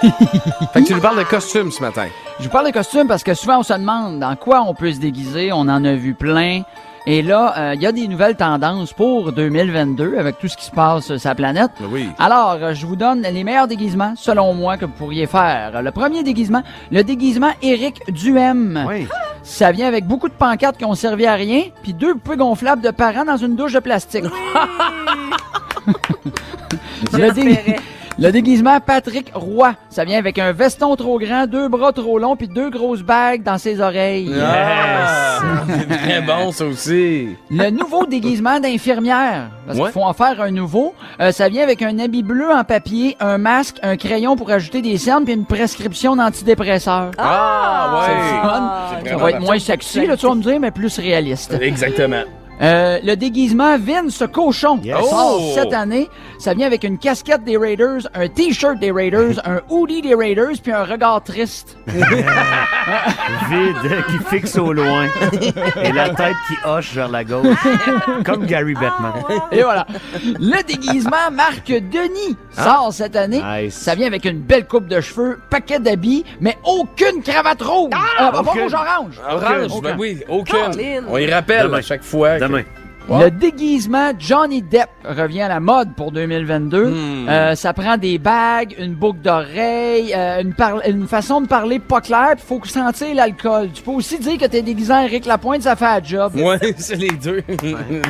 [0.75, 2.07] Fait que tu nous parles de costume ce matin.
[2.39, 4.93] Je vous parle de costumes parce que souvent on se demande dans quoi on peut
[4.93, 5.53] se déguiser.
[5.53, 6.63] On en a vu plein.
[7.09, 10.65] Et là, euh, il y a des nouvelles tendances pour 2022 avec tout ce qui
[10.65, 11.71] se passe sur la planète.
[11.91, 12.09] Oui.
[12.19, 15.83] Alors, euh, je vous donne les meilleurs déguisements, selon moi, que vous pourriez faire.
[15.83, 18.85] Le premier déguisement, le déguisement Éric Duhem.
[18.89, 19.07] Oui.
[19.45, 22.83] Ça vient avec beaucoup de pancartes qui ont servi à rien, puis deux poupées gonflables
[22.83, 24.25] de parents dans une douche de plastique.
[27.13, 27.81] le, dé- J'espérais.
[28.19, 29.75] Le déguisement Patrick Roy.
[29.91, 33.43] Ça vient avec un veston trop grand, deux bras trop longs, puis deux grosses bagues
[33.43, 34.33] dans ses oreilles.
[34.43, 37.29] Ah, c'est très bon, ça aussi.
[37.51, 39.51] Le nouveau déguisement d'infirmière.
[39.67, 39.85] Parce Ouais.
[39.85, 40.95] qu'il faut en faire un nouveau.
[41.21, 44.81] Euh, ça vient avec un habit bleu en papier, un masque, un crayon pour ajouter
[44.81, 47.11] des cernes, puis une prescription d'antidépresseurs.
[47.19, 48.19] Ah, C'est ouais.
[48.19, 48.73] le fun.
[49.05, 51.57] C'est Ça va être moins sexy, là, tu vas me dire, mais plus réaliste.
[51.61, 52.23] Exactement.
[52.63, 54.97] Euh, le déguisement Vince Cochon Yes.
[55.09, 55.53] sort Oh!
[55.55, 56.09] cette année.
[56.39, 60.55] Ça vient avec une casquette des Raiders, un t-shirt des Raiders, un hoodie des Raiders,
[60.63, 61.77] puis un regard triste.
[63.51, 65.07] Vide, qui fixe au loin.
[65.83, 67.57] Et la tête qui hoche vers la gauche.
[68.25, 69.13] Comme Gary Bettman.
[69.53, 69.87] Et voilà.
[70.23, 73.43] Le déguisement Marc Denis sort cette année.
[73.43, 73.75] Nice.
[73.75, 77.91] Ça vient avec une belle coupe de cheveux, paquet d'habits, mais aucune cravate rouge.
[78.19, 78.63] Ah, pas aucune.
[78.63, 79.21] rouge orange.
[79.29, 79.81] Orange, Aucun.
[79.91, 80.57] ben oui, aucune.
[80.73, 81.03] Colin.
[81.09, 82.39] On y rappelle à chaque fois.
[82.49, 86.87] Que- Le déguisement Johnny Depp revient à la mode pour 2022.
[86.87, 87.29] Hmm.
[87.29, 91.79] Euh, ça prend des bagues, une boucle d'oreille, euh, une, par- une façon de parler
[91.79, 93.71] pas claire, puis faut sentir l'alcool.
[93.73, 96.33] Tu peux aussi dire que t'es déguisé en Eric Lapointe, ça fait un job.
[96.35, 97.43] Ouais, c'est les deux.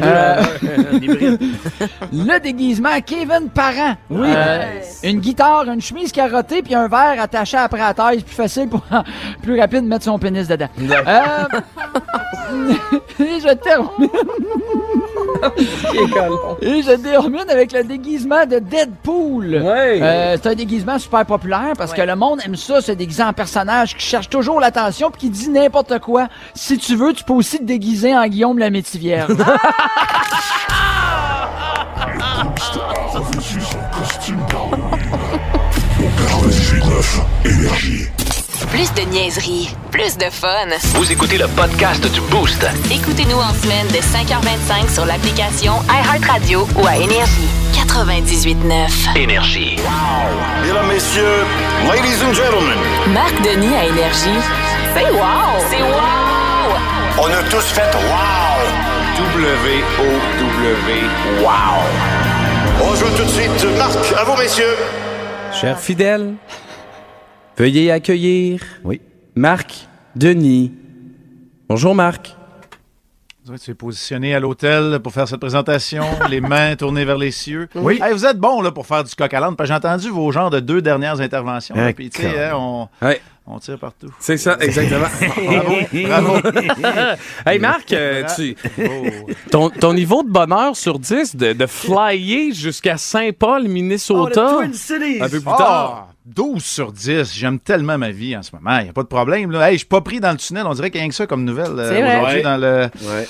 [0.03, 0.43] Euh,
[2.13, 3.97] le déguisement Kevin Parent.
[4.11, 4.29] Oui.
[5.03, 8.19] une guitare, une chemise carottée puis un verre attaché après la taille.
[8.21, 8.81] C'est plus facile pour
[9.43, 10.69] plus rapide de mettre son pénis dedans.
[10.81, 11.61] Euh,
[13.21, 14.11] et je termine.
[16.62, 19.46] et je termine avec le déguisement de Deadpool.
[19.46, 20.01] Ouais.
[20.03, 23.33] Euh, c'est un déguisement super populaire parce que le monde aime ça, se déguiser en
[23.33, 26.29] personnage qui cherche toujours l'attention puis qui dit n'importe quoi.
[26.55, 29.29] Si tu veux, tu peux aussi te déguiser en Guillaume la Métivière.
[38.77, 40.69] Plus de niaiserie, plus de fun.
[40.97, 42.62] Vous écoutez le podcast du Boost.
[42.91, 47.49] Écoutez-nous en semaine de 5h25 sur l'application iHeartRadio ou à Énergie.
[47.73, 49.17] 98.9.
[49.17, 49.77] Énergie.
[50.62, 51.47] Mesdames, Messieurs,
[51.89, 52.79] Ladies and Gentlemen,
[53.15, 54.43] Marc Denis à Énergie.
[54.95, 55.57] C'est wow!
[55.71, 56.77] C'est wow!
[57.19, 58.61] On a tous fait wow!
[59.17, 61.01] W-O-W,
[61.41, 61.51] wow!
[62.85, 63.79] On joue tout de suite.
[63.79, 64.77] Marc, à vous, messieurs.
[65.59, 66.35] Chers fidèles,
[67.57, 69.01] veuillez accueillir Oui.
[69.35, 70.73] Marc Denis.
[71.69, 72.35] Bonjour Marc.
[73.64, 77.69] Tu es positionné à l'hôtel pour faire cette présentation, les mains tournées vers les cieux.
[77.77, 78.01] Oui.
[78.03, 80.09] Hey, vous êtes bon là, pour faire du coq à l'âne, parce que j'ai entendu
[80.11, 81.77] vos genres de deux dernières interventions.
[81.77, 84.09] là, Puis, tu sais, hein, on, Ouais, on tire partout.
[84.19, 85.07] c'est ça, exactement.
[86.03, 86.59] Bravo, bravo.
[87.47, 89.31] hey Marc, euh, tu, Oh.
[89.53, 95.29] ton, ton niveau de bonheur sur 10 de, de flyer jusqu'à Saint-Paul, Oh, Minnesota, un
[95.29, 96.09] peu plus tard.
[96.27, 97.33] 12 sur 10.
[97.35, 98.79] J'aime tellement ma vie en ce moment.
[98.79, 99.51] Il n'y a pas de problème.
[99.53, 99.69] Là.
[99.71, 100.65] Hey, je suis pas pris dans le tunnel.
[100.67, 102.17] On dirait qu'il y a rien que ça comme nouvelle euh, C'est vrai.
[102.17, 102.43] aujourd'hui Ouais.
[102.43, 102.83] dans le.
[103.09, 103.29] Ouais.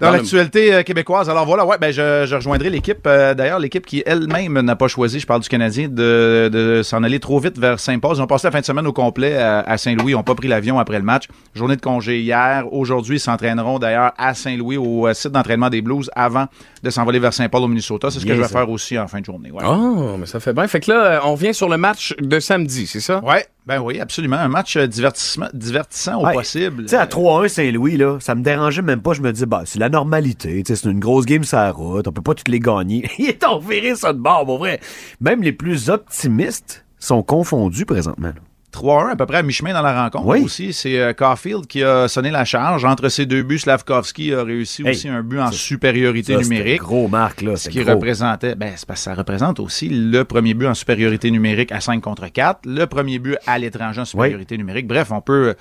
[0.00, 1.30] Dans l'actualité euh, québécoise.
[1.30, 3.06] Alors voilà, ouais, ben je, je rejoindrai l'équipe.
[3.06, 7.02] euh, D'ailleurs, l'équipe qui elle-même n'a pas choisi, je parle du Canadien, de, de s'en
[7.02, 8.16] aller trop vite vers Saint-Paul.
[8.16, 10.12] Ils ont passé la fin de semaine au complet à, à Saint-Louis.
[10.12, 11.24] Ils n'ont pas pris l'avion après le match.
[11.54, 12.64] Journée de congé hier.
[12.72, 16.46] Aujourd'hui, ils s'entraîneront d'ailleurs à Saint-Louis, au euh, site d'entraînement des Blues, avant
[16.82, 18.10] de s'envoler vers Saint-Paul au Minnesota.
[18.10, 18.58] C'est ce que je vais ça.
[18.58, 19.50] faire aussi en fin de journée.
[19.50, 19.62] Ouais.
[19.66, 20.66] Oh, mais ça fait bien.
[20.66, 23.22] Fait que là, on vient sur le match de samedi, c'est ça?
[23.24, 24.36] Ouais, ben oui, absolument.
[24.36, 26.34] Un match euh, divertissement, divertissant au Ouais.
[26.34, 26.82] possible.
[26.84, 29.12] Tu sais, à 3-1 Saint-Louis, là, ça me dérangeait même pas.
[29.14, 30.62] Je me dis, bah, c'est la normalité.
[30.66, 32.06] C'est une grosse game sur la route.
[32.08, 33.08] On peut pas toutes les gagner.
[33.18, 34.80] Il est enverré ça de bord, pour vrai.
[35.20, 38.28] Même les plus optimistes sont confondus présentement.
[38.28, 38.34] là.
[38.74, 40.42] 3-1 à peu près à mi-chemin dans la rencontre Oui.
[40.42, 40.72] aussi.
[40.72, 42.84] C'est euh, Caulfield qui a sonné la charge.
[42.84, 46.80] Entre ces deux buts, Slavkovski a réussi Hey, aussi un but en supériorité Ça, numérique.
[46.80, 47.56] gros marque, là.
[47.56, 47.94] Ce qui gros.
[47.94, 51.80] représentait, ben, c'est parce que ça représente aussi le premier but en supériorité numérique à
[51.80, 54.86] 5 contre 4, le premier but à l'étranger en supériorité numérique.
[54.86, 55.54] Bref, on peut.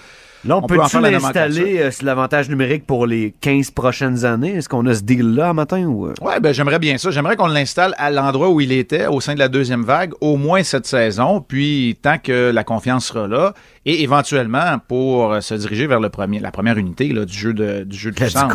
[0.46, 4.56] Là, on, On peut la l'installer euh, l'avantage numérique pour les 15 prochaines années?
[4.56, 6.08] Est-ce qu'on a ce deal-là matin ou...
[6.08, 6.14] euh?
[6.22, 7.12] Ouais, ben j'aimerais bien ça.
[7.12, 10.36] J'aimerais qu'on l'installe à l'endroit où il était, au sein de la deuxième vague, au
[10.36, 13.54] moins cette saison, puis tant que la confiance sera là,
[13.86, 17.54] et éventuellement pour euh, se diriger vers le premier, la première unité là, du jeu
[17.54, 18.52] de du jeu de puissance.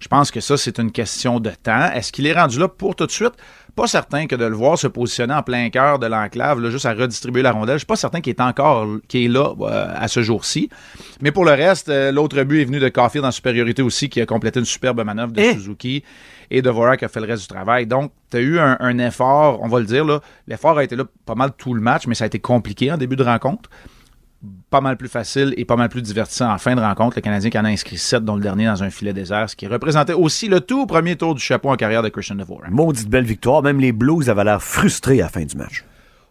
[0.00, 1.90] Je pense que ça c'est une question de temps.
[1.92, 3.32] Est-ce qu'il est rendu là pour tout de suite?
[3.76, 6.94] Pas certain que de le voir se positionner en plein cœur de l'enclave, juste à
[6.94, 7.74] redistribuer la rondelle.
[7.76, 10.68] Je suis pas certain qu'il est encore qu'il est là euh, à ce jour-ci.
[11.20, 14.20] Mais pour le reste, euh, l'autre but est venu de Caulfield en supériorité aussi, qui
[14.20, 15.52] a complété une superbe manœuvre de Eh.
[15.52, 16.02] Suzuki.
[16.50, 17.86] Et Dvorak a fait le reste du travail.
[17.86, 20.20] Donc, tu as eu un, effort, on va le dire.
[20.46, 22.96] L'effort a été là pas mal tout le match, mais ça a été compliqué en
[22.96, 23.70] début de rencontre.
[24.70, 27.16] Pas mal plus facile et pas mal plus divertissant en fin de rencontre.
[27.16, 29.56] Le Canadien qui en a inscrit 7, dont le dernier dans un filet désert, ce
[29.56, 32.70] qui représentait aussi le tout premier tour du chapeau en carrière de Christian Dvorak.
[32.70, 33.62] Maudite belle victoire.
[33.62, 35.84] Même les Blues avaient l'air frustrés à la fin du match.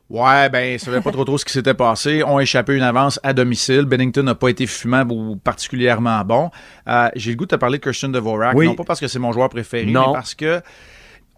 [0.09, 2.23] Ouais, ben, ils savaient pas trop trop ce qui s'était passé.
[2.23, 3.81] Ont échappé une avance à domicile.
[3.83, 6.49] Bennington n'a pas été fumant ou particulièrement bon.
[6.87, 8.55] Euh, j'ai le goût de te parler de Christian Dvorak.
[8.55, 8.67] Oui.
[8.67, 10.07] Non pas parce que c'est mon joueur préféré, Non.
[10.07, 10.61] mais parce que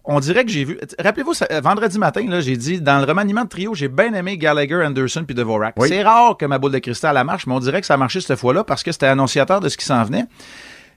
[0.04, 0.78] on dirait que j'ai vu.
[0.98, 4.14] Rappelez-vous, ça- euh, vendredi matin, là, j'ai dit dans le remaniement de trio, j'ai bien
[4.14, 5.74] aimé Gallagher, Anderson puis Dvorak.
[5.76, 5.88] Oui.
[5.88, 7.96] C'est rare que ma boule de cristal la marche, mais on dirait que ça a
[7.96, 10.24] marché cette fois-là parce que c'était annonciateur de ce qui s'en venait.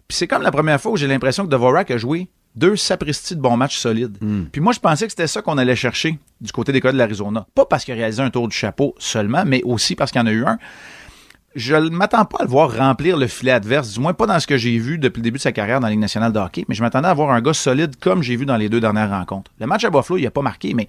[0.07, 3.35] Puis c'est comme la première fois où j'ai l'impression que Dvorak a joué deux sapristis
[3.35, 4.17] de bons matchs solides.
[4.51, 6.97] Puis moi, je pensais que c'était ça qu'on allait chercher du côté des cas de
[6.97, 7.45] l'Arizona.
[7.55, 10.23] Pas parce qu'il a réalisé un tour du chapeau seulement, mais aussi parce qu'il y
[10.23, 10.57] en a eu un.
[11.55, 14.39] Je ne m'attends pas à le voir remplir le filet adverse, du moins pas dans
[14.39, 16.39] ce que j'ai vu depuis le début de sa carrière dans la Ligue nationale de
[16.39, 18.79] hockey, mais je m'attendais à voir un gars solide comme j'ai vu dans les deux
[18.79, 19.51] dernières rencontres.
[19.59, 20.87] Le match à Buffalo, il a pas marqué, mais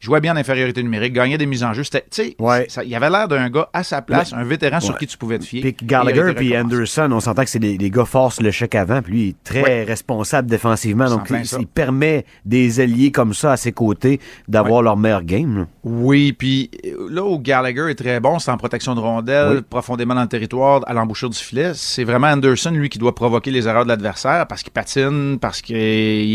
[0.00, 1.82] jouait bien en infériorité numérique, gagnait des mises en jeu.
[1.84, 2.66] Sais, Ouais.
[2.84, 4.98] il avait l'air d'un gars à sa place, un vétéran sur Ouais.
[5.00, 5.60] qui tu pouvais te fier.
[5.60, 6.56] Puis il Gallagher puis.
[6.56, 9.28] Anderson, on s'entend que c'est des, des gars force le chèque avant, puis lui, il
[9.30, 11.08] est très responsable défensivement.
[11.08, 15.58] Donc, il, il permet des alliés comme ça à ses côtés d'avoir leur meilleur game.
[15.58, 15.66] là.
[15.84, 19.62] Oui, puis euh, là où Gallagher est très bon, c'est en protection de rondelles, Oui.
[19.68, 21.72] profondément dans le territoire, à l'embouchure du filet.
[21.74, 25.62] C'est vraiment Anderson, lui, qui doit provoquer les erreurs de l'adversaire parce qu'il patine, parce
[25.62, 25.76] qu'il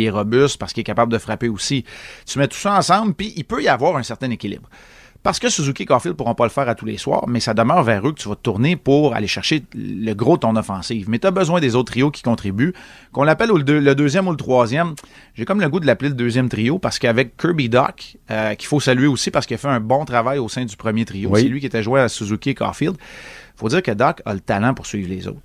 [0.04, 1.84] est robuste, parce qu'il est capable de frapper aussi.
[2.26, 4.70] Tu mets tout ça ensemble, puis il peut y avoir un certain équilibre.
[5.22, 7.54] Parce que Suzuki et Caulfield pourront pas le faire à tous les soirs, mais ça
[7.54, 10.54] demeure vers eux que tu vas te tourner pour aller chercher le gros de ton
[10.58, 11.10] offensive.
[11.10, 12.74] Mais tu as besoin des autres trios qui contribuent.
[13.13, 14.96] Qu'on l'appelle le, deux- le deuxième ou le troisième,
[15.36, 18.68] j'ai comme le goût de l'appeler le deuxième trio parce qu'avec Kirby Doc, euh, qu'il
[18.68, 21.30] faut saluer aussi parce qu'il a fait un bon travail au sein du premier trio.
[21.32, 21.44] Oui.
[21.44, 22.98] C'est lui qui était joué à Suzuki et Caulfield.
[23.56, 25.39] faut dire que Doc a le talent pour suivre les autres.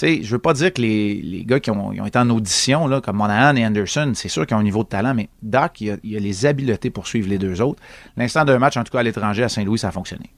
[0.00, 2.86] Tu sais, je veux pas dire que les, les gars qui ont, été en audition,
[2.86, 5.82] là, comme Monahan et Anderson, c'est sûr qu'ils ont un niveau de talent, mais Doc,
[5.82, 7.82] il a, il a les habiletés pour suivre les deux autres.
[8.16, 10.30] L'instant d'un match, en tout cas à l'étranger, à Saint-Louis, ça a fonctionné.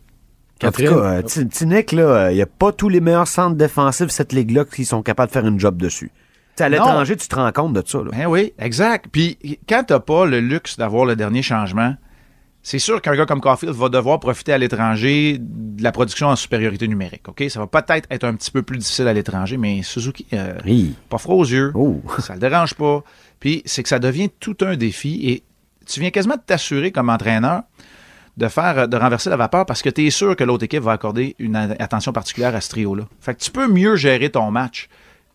[0.64, 4.07] En tout cas, euh, là, euh, il n'y a pas tous les meilleurs centres défensifs
[4.09, 6.11] de cette ligue-là qui sont capables de faire une job dessus.
[6.59, 7.98] À l'étranger, tu te rends compte de ça.
[7.98, 8.11] Là.
[8.11, 9.07] Ben oui, exact.
[9.12, 11.94] Puis quand t'as pas le luxe d'avoir le dernier changement,
[12.62, 16.37] c'est sûr qu'un gars comme Caulfield va devoir profiter à l'étranger de la production en
[16.37, 17.29] supériorité numérique.
[17.29, 20.55] Ok, ça va peut-être être un petit peu plus difficile à l'étranger, mais Suzuki, euh,
[20.64, 20.94] Oui.
[21.09, 22.01] pas froid aux yeux, Oh.
[22.20, 23.03] ça le dérange pas.
[23.40, 25.42] Puis c'est que ça devient tout un défi et
[25.87, 27.62] tu viens quasiment de t'assurer comme entraîneur
[28.38, 30.92] de faire de renverser la vapeur parce que tu es sûr que l'autre équipe va
[30.92, 33.05] accorder une attention particulière à ce trio-là.
[33.20, 34.88] Fait que tu peux mieux gérer ton match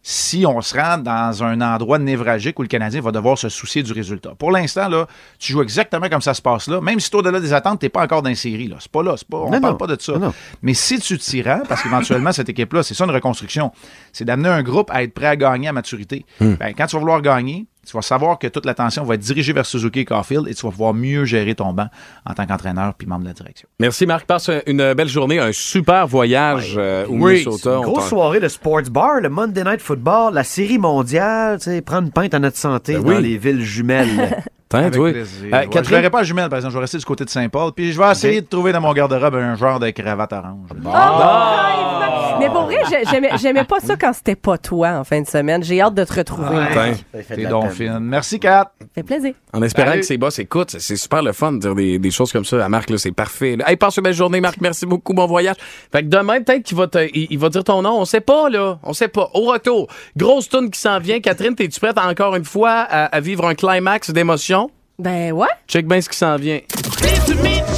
[0.10, 3.84] si on se rend dans un endroit névralgique où le Canadien va devoir se soucier
[3.84, 4.36] du résultat.
[4.40, 5.06] Pour l'instant, là,
[5.38, 6.80] tu joues exactement comme ça se passe là.
[6.80, 8.70] Même si tu au-delà des attentes, t'es pas encore dans une série.
[8.70, 8.78] Là.
[8.80, 9.16] C'est pas là.
[9.18, 9.78] C'est pas, on Non, parle non.
[9.78, 10.14] pas de ça.
[10.18, 10.34] Non.
[10.62, 13.74] Mais si tu t'y rends, parce qu'éventuellement, cette équipe-là, c'est ça une reconstruction,
[14.14, 16.26] c'est d'amener un groupe à être prêt à gagner à maturité.
[16.40, 19.54] Ben, quand tu vas vouloir gagner, tu vas savoir que toute l'attention va être dirigée
[19.54, 21.88] vers Suzuki et Caulfield et tu vas pouvoir mieux gérer ton banc
[22.26, 23.68] en tant qu'entraîneur puis membre de la direction.
[23.80, 27.78] Merci Marc, passe une belle journée, un super voyage euh, au Oui, Minnesota.
[27.78, 31.82] une grosse soirée de sports bar, le Monday Night Football, la série mondiale, tu sais,
[31.82, 33.22] prendre une pinte à notre santé Ben dans oui.
[33.24, 34.44] les villes jumelles.
[34.74, 35.12] Oui.
[35.14, 35.46] plaisir.
[35.46, 35.96] Euh, Ouais, Je Catherine?
[35.98, 36.74] verrai pas la jumelle, par exemple.
[36.74, 37.72] Je vais rester du côté de Saint-Paul.
[37.74, 40.70] Puis je vais essayer de trouver dans mon garde-robe un genre de cravate orange.
[40.86, 42.38] Ah!
[42.40, 45.64] Mais pour vrai, j'ai- j'aimais, pas ça quand c'était pas toi en fin de semaine.
[45.64, 46.58] J'ai hâte de te retrouver.
[46.72, 46.94] Tiens.
[47.36, 47.98] T'es donc fine.
[48.02, 48.72] Merci, Kat.
[48.80, 49.34] Ça fait plaisir.
[49.54, 50.02] En espérant Salut.
[50.02, 52.46] que ses boss écoutent, c'est- c'est super le fun de dire des, des choses comme
[52.46, 53.58] ça à Marc, c'est parfait.
[53.66, 55.56] Hey, passe une belle journée, Marc, merci beaucoup, bon voyage.
[55.92, 58.22] Fait que demain, peut-être qu'il va, te, il, il va dire ton nom, on sait
[58.22, 59.30] pas, là, on sait pas.
[59.34, 61.20] Au retour, grosse tune qui s'en vient.
[61.20, 64.57] Catherine, t'es-tu prête encore une fois à, à vivre un climax d'émotion?
[65.00, 65.46] Ben ouais.
[65.68, 66.60] Check bien ce qui s'en vient.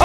[0.00, 0.04] Oh!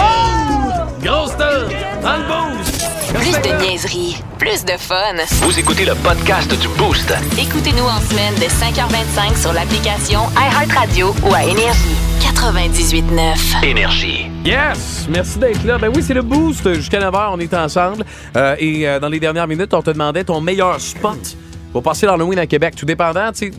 [1.02, 1.34] Grosse!
[1.38, 2.84] Dans le boost!
[3.14, 5.14] Plus de niaiserie, plus de fun.
[5.40, 7.10] Vous écoutez le podcast du Boost.
[7.38, 11.96] Écoutez-nous en semaine de 5h25 sur l'application iHeartRadio ou à Énergie.
[12.20, 13.64] 98.9.
[13.64, 14.26] Énergie.
[14.44, 15.06] Yes!
[15.08, 15.78] Merci d'être là.
[15.78, 16.70] Ben oui, c'est le boost.
[16.74, 18.04] Jusqu'à 9h, on est ensemble.
[18.36, 21.34] Euh, et euh, dans les dernières minutes, on te demandait ton meilleur spot
[21.72, 22.74] pour passer l'Halloween à Québec.
[22.76, 23.52] Tout dépendant, tu sais,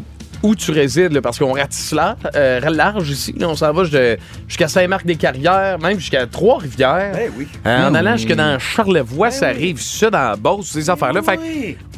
[0.43, 3.33] où tu résides, là, parce qu'on ratisse là, euh, large ici.
[3.37, 7.11] Là, on s'en va jusqu'à- Saint-Marc-des-Carrières, même jusqu'à Trois-Rivières.
[7.13, 7.47] Ben oui.
[7.65, 8.17] Euh, en Ben allant oui.
[8.19, 11.21] jusque dans Charlevoix, ça arrive ça dans la Beauce, ces affaires-là.
[11.21, 11.41] Fait que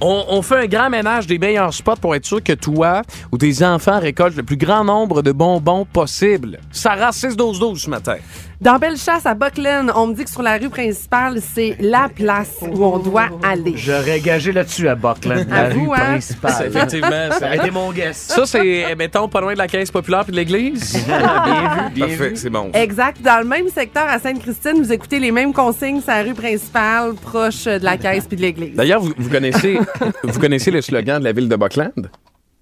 [0.02, 3.38] on, on fait un grand ménage des meilleurs spots pour être sûr que toi ou
[3.38, 6.60] tes enfants récoltent le plus grand nombre de bonbons possible.
[6.72, 8.16] Sarah 6-12-12 ce matin.
[8.62, 12.56] Dans Bellechasse, à Buckland, on me dit que sur la rue principale, c'est la place
[12.62, 13.74] où on doit aller.
[13.78, 16.04] J'aurais gagé là-dessus à Buckland, la vous, rue hein?
[16.12, 16.68] principale.
[16.68, 18.29] Effectivement, Ça aurait été mon guess.
[18.30, 20.94] Ça, c'est, mettons, pas loin de la caisse populaire puis de l'église.
[21.08, 22.36] bien vu, bien Parfait, vu.
[22.36, 22.70] c'est bon.
[22.74, 23.22] Exact.
[23.22, 27.16] Dans le même secteur à Sainte-Christine, vous écoutez les mêmes consignes sur la rue principale,
[27.16, 28.76] proche de la caisse puis de l'église.
[28.76, 29.80] D'ailleurs, vous, vous connaissez,
[30.24, 32.10] vous connaissez le slogan de la ville de Buckland?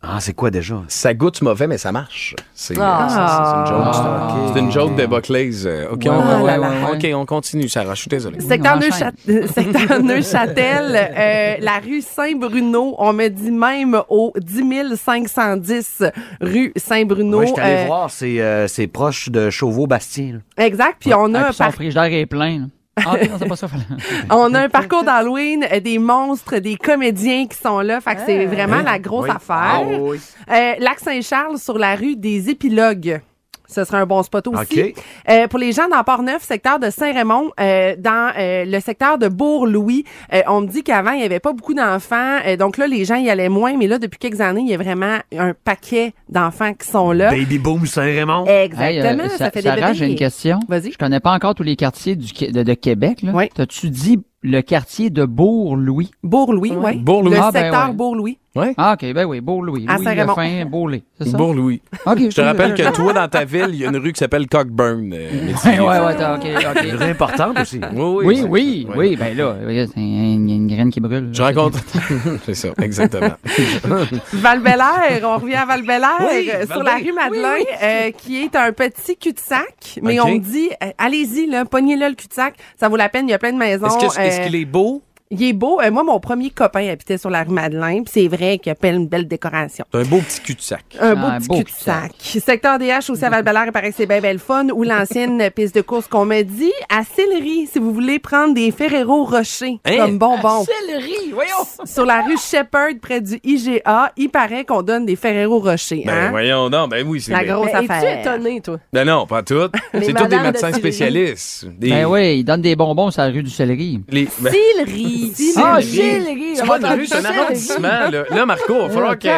[0.10, 0.82] Ah, c'est quoi déjà?
[0.88, 2.36] Ça goûte mauvais, mais ça marche.
[2.54, 3.64] C'est, euh, Ah.
[3.66, 3.94] c'est une joke.
[3.94, 4.52] c'est- Ah.
[4.54, 5.66] C'est une joke de Buckley's.
[5.66, 6.96] Euh, OK, on, ouais, on- ouais, on- ouais.
[7.14, 7.94] OK, on continue, Sarah.
[7.94, 8.40] Je suis désolé.
[8.40, 8.78] Secteur,
[10.04, 16.04] Neuchâtel, euh, euh, la rue Saint-Bruno, on me dit même au 10 510
[16.42, 17.38] rue Saint-Bruno.
[17.38, 20.40] Moi, je suis allé Euh, voir, c'est euh, c'est proche de Chauveau-Bastien.
[20.58, 22.60] Exact, puis on a Ah, un puis son par- frigidaire est plein.
[22.60, 22.66] là.
[23.06, 23.68] Ah, ok, non, c'est pas ça.
[23.68, 23.84] fallait-
[24.32, 28.02] On a un parcours d'Halloween, euh, des monstres, des comédiens qui sont là.
[28.02, 29.30] Fait que c'est vraiment la grosse Oui.
[29.36, 29.58] affaire.
[29.58, 30.20] Ah, oui.
[30.52, 33.22] Euh, Lac Saint-Charles sur la rue des Épilogues.
[33.68, 34.82] Ce serait un bon spot aussi.
[34.82, 34.94] OK.
[35.30, 39.28] Euh, pour les gens dans Port-Neuf, secteur de Saint-Raymond, euh, dans euh, le secteur de
[39.28, 42.38] Bourg-Louis, euh, on me dit qu'avant, il n'y avait pas beaucoup d'enfants.
[42.46, 43.76] Euh, donc là, les gens y allaient moins.
[43.78, 47.30] Mais là, depuis quelques années, il y a vraiment un paquet d'enfants qui sont là.
[47.32, 48.46] Baby Boom Saint-Raymond.
[48.46, 49.24] Exactement.
[49.24, 50.60] Hey, euh, ça fait des Sarah, j'ai une question.
[50.68, 50.92] Vas-y.
[50.92, 53.22] Je connais pas encore tous les quartiers du, de, de Québec.
[53.24, 53.32] Là.
[53.34, 53.50] Oui.
[53.54, 56.12] T'as-tu dit le quartier de Bourg-Louis?
[56.24, 56.96] Bourg-Louis, oui.
[56.98, 57.34] Bourg-Louis.
[57.36, 57.94] Le Ah, ben secteur ouais.
[57.96, 58.40] Bourg-Louis.
[58.78, 59.86] Ah, OK, ben oui, Bourg-Louis.
[59.88, 60.32] À Louis, Saint-Raymond.
[60.36, 61.04] Lefin, Bourg-Louis.
[61.20, 61.38] C'est ça?
[61.38, 61.82] Bourg-Louis.
[62.06, 62.18] OK.
[62.20, 64.48] Je te rappelle que toi, dans ta ville, il y a une rue qui s'appelle
[64.48, 65.12] Cockburn.
[65.14, 65.30] euh,
[65.66, 66.84] ouais, ouais, t'as- OK, OK.
[66.84, 67.80] Une rue importante aussi.
[67.94, 69.16] Oui, Oui, c'est- oui, oui.
[69.16, 71.30] Ben là, il y a une, graine qui brûle.
[71.32, 71.80] Je rencontre.
[72.46, 73.32] c'est ça, exactement.
[74.34, 76.84] Val-Bélair, on revient à Val-Bélair, Oui, euh, sur Val-Bélair.
[76.84, 80.00] la rue Madeleine, euh, qui est un petit cul-de-sac.
[80.02, 80.26] Mais OK.
[80.28, 82.56] on me dit, euh, allez-y, là, pognez-le le cul-de-sac.
[82.80, 83.88] Ça vaut la peine, il y a plein de maisons.
[83.88, 85.02] Est-ce que- est-ce euh, qu'il est beau?
[85.30, 85.82] Il est beau.
[85.82, 88.72] Euh, moi, mon premier copain habitait sur la rue Madeleine, puis c'est vrai qu'il y
[88.72, 89.84] a plein de belles décorations.
[89.92, 90.86] C'est un beau petit cul-de-sac.
[91.02, 92.12] Un Ah, beau un petit beau cul-de-sac.
[92.22, 94.68] Secteur DH aussi à val il paraît que c'est bien belle fun.
[94.74, 96.72] Ou l'ancienne piste de course qu'on m'a dit.
[96.90, 99.98] À Sillery, si vous voulez prendre des Ferrero Rocher Hein?
[99.98, 100.66] comme bonbons.
[100.66, 101.66] Céleri, voyons.
[101.84, 106.04] Sur la rue Shepherd, près du IGA, il paraît qu'on donne des Ferrero Rocher.
[106.06, 106.30] Ben hein?
[106.30, 107.56] voyons donc, ben oui, c'est La bien.
[107.56, 108.20] grosse Mais Es-tu affaire.
[108.22, 108.78] étonné, toi?
[108.94, 109.74] Ben non, pas toutes.
[109.94, 110.80] C'est tous des médecins de Sillery.
[110.80, 111.66] spécialistes.
[111.78, 114.00] Des- Ben oui, il donne des bonbons sur la rue du céleri.
[114.10, 115.17] les- ben- Sillery.
[115.58, 115.84] Ah, Sillery.
[115.84, 116.56] Sillery.
[116.56, 117.88] C'est pas une rue, c'est un arrondissement.
[118.12, 119.30] Là, Là, Marco, il va falloir Ah, que tu.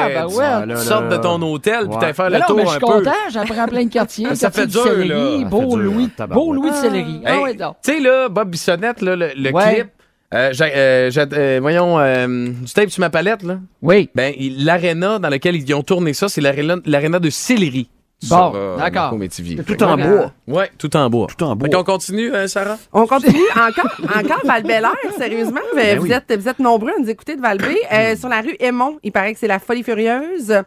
[0.41, 2.79] Ah, tu sortes de ton hôtel puis t'ailles faire le tour mais je un suis
[2.79, 2.85] peu.
[2.85, 4.25] content, j'apprends plein de quartiers.
[4.35, 5.37] Ça quartier fait du dur, là.
[5.39, 6.45] Fait Beau-Louis, dur, tabarouette.
[6.47, 7.21] Beau-Louis de Céleri.
[7.25, 7.33] Ah
[7.83, 9.87] tu sais, là, Bob Bissonnette, là, le, clip,
[10.33, 13.57] euh, j'ai- euh, euh, voyons, euh, du tape sur ma palette, là.
[13.81, 14.09] Oui.
[14.15, 17.89] Ben, l'aréna dans lequel ils ont tourné ça, c'est l'aréna l'aréna de Sillery.
[18.27, 19.15] Bon, euh, d'accord.
[19.65, 20.31] Tout en bois.
[20.47, 21.27] Ouais, tout en bois.
[21.37, 21.67] Tout en bois.
[21.69, 22.77] Fait qu'on continue, euh, Sarah?
[22.91, 24.63] On continue encore, encore val
[25.17, 25.61] sérieusement.
[25.71, 26.11] Vous, Ben vous oui.
[26.11, 27.57] êtes, vous êtes nombreux à nous écouter de val
[27.91, 30.51] euh, sur la rue Aymon, il paraît que c'est la folie furieuse.
[30.51, 30.61] Euh,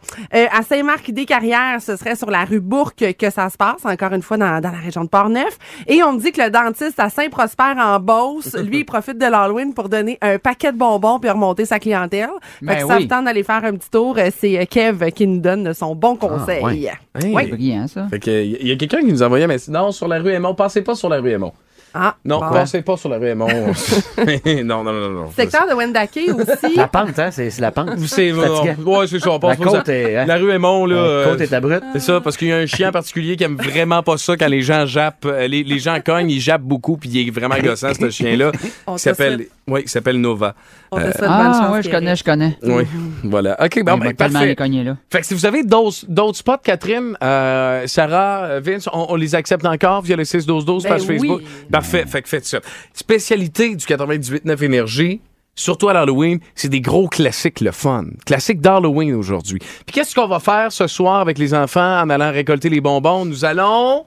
[0.51, 4.37] à Saint-Marc-des-Carrières, ce serait sur la rue Bourque que ça se passe, encore une fois
[4.37, 5.57] dans, dans la région de Portneuf.
[5.87, 9.25] Et on me dit que le dentiste à Saint-Prosper en Beauce, lui, il profite de
[9.25, 12.29] l'Halloween pour donner un paquet de bonbons puis remonter sa clientèle.
[12.59, 13.03] Fait Ben que si ça oui.
[13.03, 15.93] vous tente d'aller faire un petit tour, euh, c'est euh, Kev qui nous donne son
[15.95, 16.63] bon conseil.
[16.63, 16.91] ouais.
[17.21, 17.33] Hey.
[17.33, 17.42] Ouais.
[17.51, 18.07] Brillant, ça?
[18.09, 19.73] Fait que, il y a quelqu'un qui nous a envoyé un message.
[19.73, 20.55] Non, sur la rue Aymon.
[20.55, 21.51] Passez pas sur la rue Aymon.
[21.95, 22.49] Ah, Non, bon.
[22.49, 23.45] passez pas sur la rue Aymon.
[24.63, 25.31] non, non, non, non.
[25.35, 26.75] Secteur de Wendake aussi.
[26.75, 27.29] La pente, hein?
[27.29, 27.99] C'est la pente.
[28.07, 28.75] C'est fatigant.
[28.99, 29.29] Ouais, c'est ça.
[29.29, 29.93] on passe La côte ça.
[29.93, 30.25] est- hein?
[30.25, 30.95] La rue Aymon, là.
[30.95, 31.83] La euh, côte est abrupte.
[31.93, 34.35] C'est ça, parce qu'il y a un chien en particulier qui aime vraiment pas ça
[34.35, 35.25] quand les gens jappent.
[35.25, 38.51] euh, Les, les gens cognent, ils jappent beaucoup, puis il est vraiment gossant, ce chien-là.
[38.87, 40.55] On Il s'appelle, oui, il s'appelle Nova.
[40.91, 42.57] on bonne Ah, chance, ouais, je connais, je connais.
[42.63, 42.83] Oui,
[43.23, 43.55] voilà.
[43.63, 44.45] OK, bon, ben, tellement parfait.
[44.47, 44.97] les cogner, là.
[45.09, 49.15] Fait que si vous avez d'autres d'autres spots, Catherine, euh, Sarah, euh, Vince, on, on
[49.15, 51.17] les accepte encore via le 6-12-12 Ben page oui.
[51.19, 51.41] Facebook?
[51.71, 52.59] Parfait, fait que faites ça.
[52.93, 55.21] Spécialité du 98.9 Énergie,
[55.55, 58.05] surtout à l'Halloween, c'est des gros classiques, le fun.
[58.25, 59.59] Classiques d'Halloween aujourd'hui.
[59.59, 63.23] Puis qu'est-ce qu'on va faire ce soir avec les enfants en allant récolter les bonbons?
[63.25, 64.05] Nous allons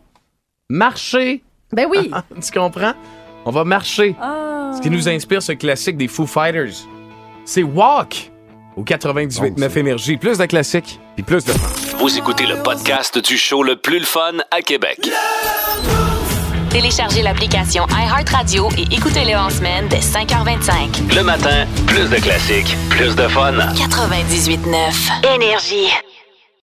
[0.69, 1.43] marcher.
[1.73, 2.11] Ben oui.
[2.45, 2.93] tu comprends?
[3.47, 4.17] On va marcher.
[4.21, 4.73] Ah.
[4.77, 6.75] Ce qui nous inspire ce classique des Foo Fighters,
[7.45, 8.33] c'est Walk
[8.77, 10.17] au 98.9 Énergie.
[10.17, 11.97] Plus de classiques, puis plus de fun.
[11.99, 14.99] Vous écoutez le podcast du show le plus le fun à Québec.
[16.71, 21.15] Téléchargez l'application iHeartRadio et écoutez-le en semaine dès 5h25.
[21.15, 23.53] Le matin, plus de classiques, plus de fun.
[23.53, 25.89] 98.9 Énergie.